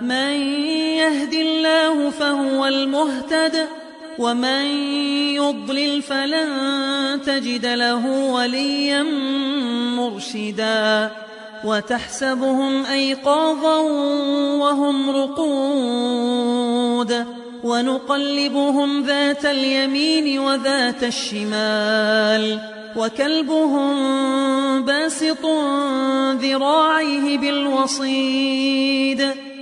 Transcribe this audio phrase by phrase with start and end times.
[0.00, 0.32] من
[0.96, 3.66] يهد الله فهو المهتد
[4.18, 4.64] ومن
[5.34, 9.02] يضلل فلن تجد له وليا
[9.96, 11.10] مرشدا.
[11.64, 13.80] وتحسبهم أيقاظا
[14.58, 17.24] وهم رقود.
[17.64, 22.60] ونقلبهم ذات اليمين وذات الشمال.
[22.96, 23.94] وكلبهم
[24.84, 25.46] باسط
[26.42, 29.47] ذراعيه بالوصيد.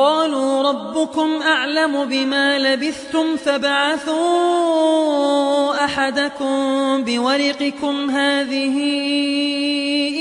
[0.00, 4.14] قالوا ربكم أعلم بما لبثتم فبعثوا
[5.84, 6.54] أحدكم
[7.04, 8.76] بورقكم هذه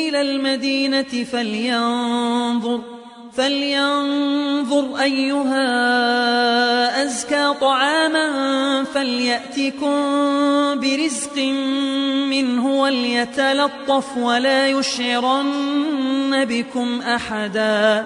[0.08, 2.82] إلى المدينة فلينظر
[3.34, 5.64] فلينظر أيها
[7.04, 8.28] أزكى طعاما
[8.84, 9.96] فليأتكم
[10.80, 11.38] برزق
[12.30, 18.06] منه وليتلطف ولا يشعرن بكم أحدا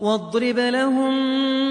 [0.00, 1.14] واضرب لهم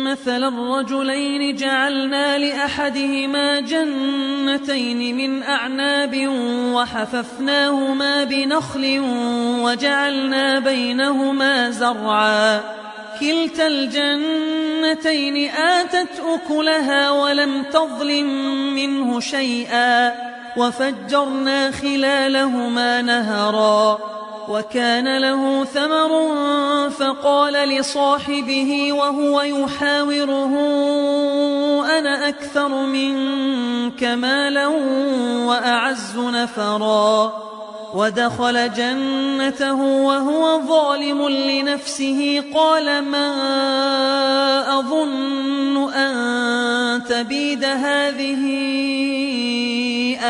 [0.03, 6.27] مثل الرجلين جعلنا لأحدهما جنتين من أعناب
[6.73, 8.99] وحففناهما بنخل
[9.63, 12.61] وجعلنا بينهما زرعا.
[13.19, 18.27] كلتا الجنتين آتت أكلها ولم تظلم
[18.75, 20.13] منه شيئا.
[20.57, 23.99] وفجرنا خلالهما نهرا
[24.49, 26.09] وكان له ثمر
[26.89, 30.53] فقال لصاحبه وهو يحاوره
[31.99, 34.67] أنا أكثر منك مالا
[35.47, 37.43] وأعز نفرا.
[37.93, 43.29] ودخل جنته وهو ظالم لنفسه قال ما
[44.79, 48.43] أظن أن تبيد هذه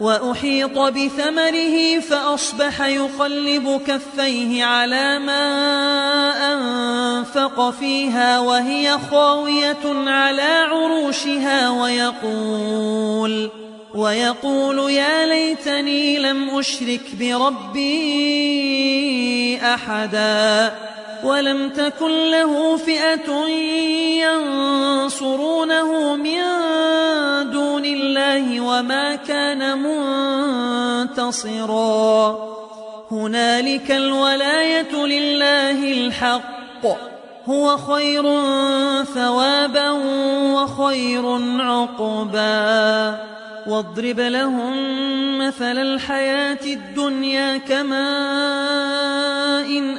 [0.00, 5.44] وأحيط بثمره فأصبح يقلب كفيه على ما
[6.52, 13.50] أنفق فيها وهي خاوية على عروشها ويقول
[13.94, 18.64] ويقول يا ليتني لم أشرك بربي
[19.62, 20.74] أحدا
[21.24, 23.48] ولم تكن له فئة
[25.04, 26.42] ينصرونه من
[27.50, 29.78] دون الله وما كان
[31.02, 32.38] منتصرا.
[33.10, 36.84] هنالك الولاية لله الحق.
[37.48, 38.22] هو خير
[39.04, 39.90] ثوابا
[40.54, 43.18] وخير عقبا.
[43.66, 44.74] واضرب لهم
[45.38, 47.94] مثل الحياة الدنيا كماء
[49.78, 49.98] إن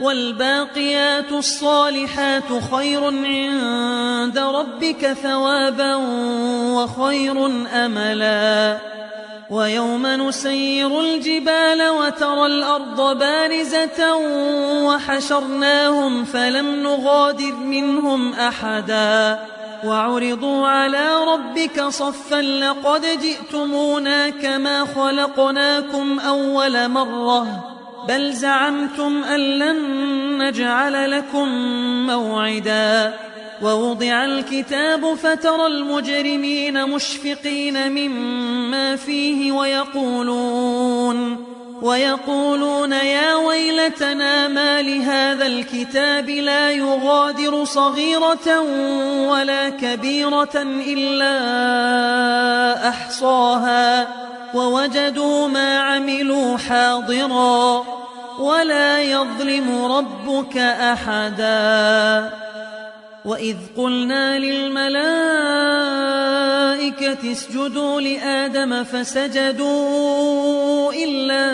[0.00, 5.94] والباقيات الصالحات خير عند ربك ثوابا
[6.74, 8.78] وخير أملا.
[9.50, 14.16] ويوم نسير الجبال وترى الأرض بارزة
[14.86, 19.38] وحشرناهم فلم نغادر منهم أحدا.
[19.84, 27.69] وعرضوا على ربك صفا لقد جئتمونا كما خلقناكم أول مرة.
[28.08, 29.78] بل زعمتم أن لن
[30.42, 31.48] نجعل لكم
[32.06, 33.14] موعدا.
[33.62, 41.46] ووضع الكتاب فترى المجرمين مشفقين مما فيه ويقولون
[41.82, 48.60] ويقولون يا ويلتنا ما لهذا الكتاب لا يغادر صغيرة
[49.28, 51.28] ولا كبيرة إلا
[52.88, 54.08] أحصاها.
[54.54, 57.84] ووجدوا ما عملوا حاضرا
[58.38, 62.30] ولا يظلم ربك أحدا.
[63.24, 64.92] وإذ قلنا للملائكة
[67.32, 70.12] اسجدوا لآدم فسجدوا
[70.92, 71.46] إلا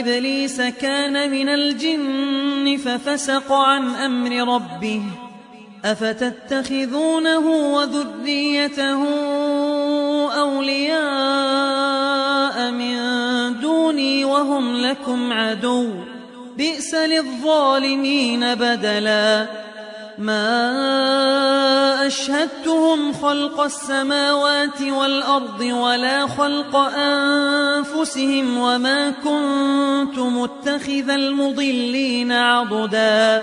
[0.00, 5.02] إبليس كان من الجن ففسق عن أمر ربه.
[5.84, 9.04] أفتتخذونه وذريته
[10.40, 11.17] أولياء
[13.98, 15.90] دوني وهم لكم عدو.
[16.56, 19.46] بئس للظالمين بدلا.
[20.18, 33.42] ما أشهدتهم خلق السماوات والأرض ولا خلق أنفسهم وما كنت متخذ المضلين عضداً.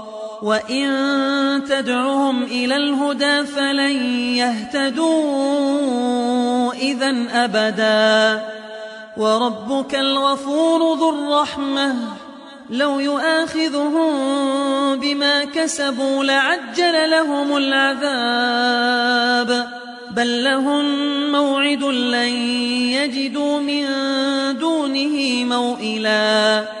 [0.41, 3.95] وإن تدعهم إلى الهدى فلن
[4.35, 5.13] يهتدوا
[6.73, 8.45] إذا أبدا
[9.17, 11.95] وربك الغفور ذو الرحمة
[12.69, 14.11] لو يؤاخذهم
[14.99, 19.01] بما كسبوا لعجل لهم العذاب
[20.11, 20.85] بل لهم
[21.31, 22.33] موعد لن
[22.97, 23.85] يجدوا من
[24.57, 26.80] دونه موئلا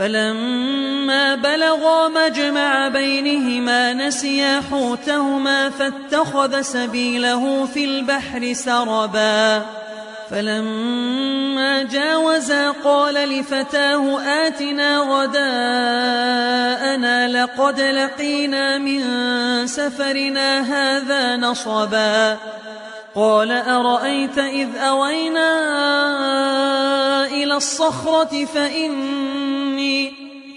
[0.00, 9.62] فلما بلغا مجمع بينهما نسيا حوتهما فاتخذ سبيله في البحر سربا.
[10.30, 15.38] فلما جاوزا قال لفتاه آتنا غداءنا
[17.28, 19.02] لقد لقينا من
[19.66, 22.36] سفرنا هذا نصبا.
[23.14, 25.50] قال أرأيت إذ أوينا
[27.26, 29.19] إلى الصخرة فإني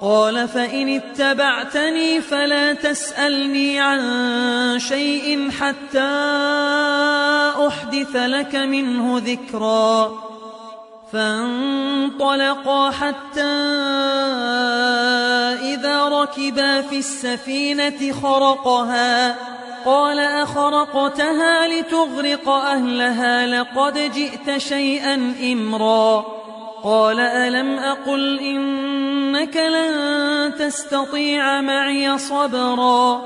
[0.00, 4.00] قال فإن اتبعتني فلا تسألني عن
[4.78, 6.12] شيء حتى
[7.66, 10.12] أحدث لك منه ذكرا.
[11.12, 13.42] فانطلقا حتى
[15.74, 19.36] إذا ركبا في السفينة خرقها.
[19.84, 26.40] قال أخرقتها لتغرق أهلها لقد جئت شيئا إمرا.
[26.84, 33.22] قال ألم أقل إنك لن تستطيع معي صبرا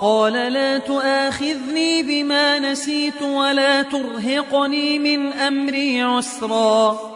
[0.00, 7.15] قال لا تؤاخذني بما نسيت ولا ترهقني من أمري عسرا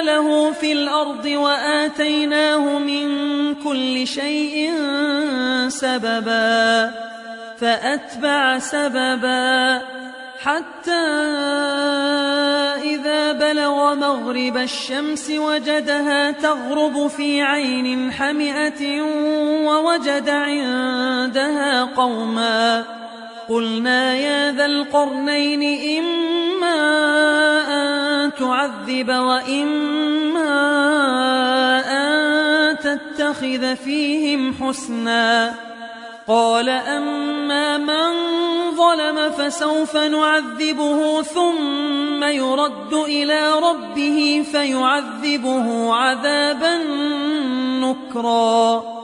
[0.00, 3.06] له في الأرض وآتيناه من
[3.54, 4.72] كل شيء
[5.68, 6.90] سببا
[7.60, 9.82] فأتبع سببا
[10.42, 11.06] حتى
[12.84, 19.02] إذا بلغ مغرب الشمس وجدها تغرب في عين حمئة
[19.66, 22.84] ووجد عندها قوما.
[23.48, 25.62] قلنا يا ذا القرنين
[25.98, 26.78] إما
[28.38, 30.54] تعذب وإما
[31.90, 35.54] أن تتخذ فيهم حسنا
[36.28, 38.14] قال أما من
[38.76, 46.78] ظلم فسوف نعذبه ثم يرد إلى ربه فيعذبه عذابا
[47.80, 49.03] نكرا